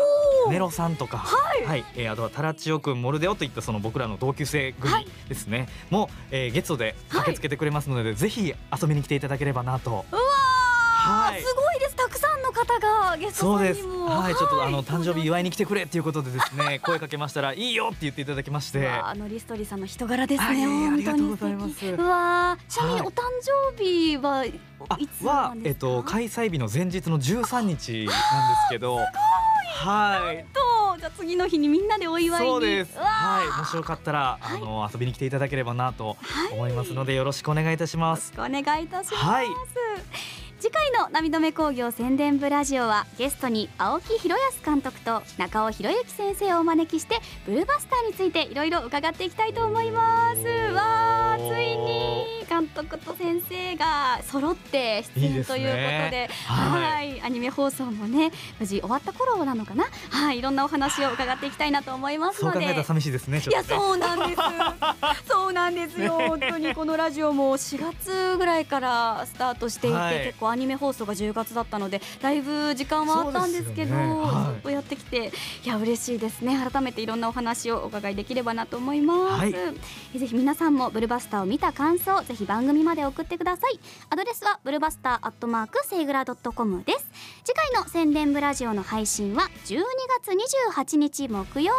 [0.50, 1.84] ネロさんとか、はい。
[1.96, 5.06] えーあとはタラチオくんモルデオといったその僕らの同級生組はい。
[5.28, 9.90] ですね、もう、えー、月度で駆けつけてくれますので、ぜひ遊びに来ていただければなと。
[10.10, 11.42] うわー、はい。
[11.42, 11.64] すごい
[12.58, 12.78] 方
[13.10, 13.58] がゲスト。
[13.58, 14.06] さんにも。
[14.06, 18.88] はい、ちょっとあのはい誕生日祝いに来てくれっていうことでですね、 声かけましたらいいよって言っていただきまして。
[18.88, 20.92] あのリストリーさんの人柄ですね、はい本当に。
[20.92, 21.86] ありがとうございます。
[21.86, 23.06] うわーちなみにはい。
[23.06, 23.22] お誕
[23.76, 28.12] 生日はいあいはえっと開催日の前日の13日なんです
[28.70, 30.44] けど、はい。
[30.52, 32.46] とじゃあ次の日にみんなでお祝いに。
[32.46, 32.98] そうです。
[32.98, 34.56] はい、もしよかったら、はい。
[34.56, 38.32] あの遊びに来ていただければなとはい思いますので、よろしくお願いいたします。
[38.36, 39.46] お願いいたします、はい
[40.60, 50.40] 次回の波止工業宣伝部ラジオはゲストに青木弘康監督と中尾博之先生をお招きしてブルーバスターについていろいろ伺っていきたいと思います。
[50.74, 55.74] わーついに監監督と先生が揃って出演というこ
[56.06, 56.82] とではい。
[56.82, 57.20] はい。
[57.22, 59.84] アニメ放送もね無事終わった頃なのかな？
[60.10, 60.40] はい。
[60.40, 62.58] いろんなお話を伺っていきたいなと思いますので。
[62.58, 64.42] そう考えたら寂しいですねちいやそうなんです。
[65.30, 66.14] そうなんですよ。
[66.14, 70.24] 本当にこのラジオも4月ぐらいからスタートしていて、はい。
[70.26, 74.02] 結構アニメ放送が10月だったのでだいぶ時間はあったんですけどね。
[74.02, 74.54] はい。
[74.54, 75.32] ずっとやってきて
[75.64, 76.56] いや嬉しいですね。
[76.70, 79.52] 改めていろんなお話をお伺いできればなと思います、はい。
[80.18, 83.80] ぜひ皆さんもブルバスターを見た感想ぜひ番組まで送ってください。
[84.10, 87.06] アドレスはブルバスターアットマークセイグラドットコムです。
[87.44, 89.82] 次回の宣伝ブラジオの配信は12
[90.22, 90.30] 月
[90.76, 91.72] 28日木曜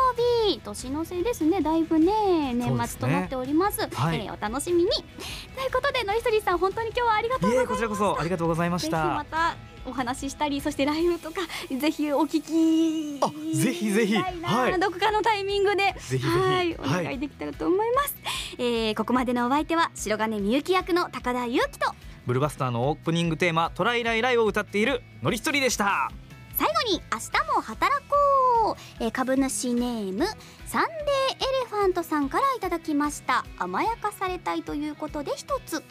[0.45, 0.59] 日。
[0.63, 1.61] 年の瀬ですね。
[1.61, 3.82] だいぶね年末となっております。
[3.82, 4.26] はい。
[4.26, 4.89] えーお楽しみに。
[4.89, 9.55] ということでのりそりさん本当に今日はありがとうございこちらこそありがとうございましぜひまたた
[9.86, 11.41] お話ししたりそしてライブとか
[11.80, 14.16] ぜひお聞きあぜひぜひ。
[14.16, 14.80] はい。
[14.80, 18.16] どこかのタイミングではいお願はいいできたらと思います、
[18.57, 21.93] えーここまでのお相手は白金みゆき役の高田裕樹と
[22.26, 26.12] ブルバスターのオープニングテーマトライライライを歌っているのりひとりでした。
[26.57, 30.26] 最後に明日も働こう、えー株主ネーム
[30.66, 30.97] サンデー
[31.38, 35.82] エレファントさんからいただきました甘やかされたいということで一つ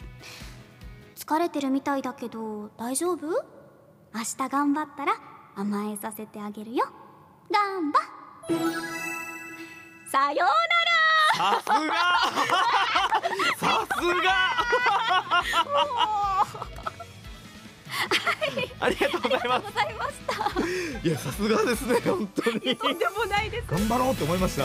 [1.19, 3.27] 疲れてるみたいだけど大丈夫？
[3.27, 5.13] 明日頑張ったら
[5.55, 6.85] 甘えさせてあげるよ。
[7.51, 7.99] ガンバ
[10.09, 10.49] さよう
[11.37, 11.93] さすが。
[13.59, 14.31] さすが。
[18.79, 22.75] ありがとうございますいやさすがですね本当に。
[22.77, 23.67] とんでもないです。
[23.69, 24.63] 頑張ろうって思いました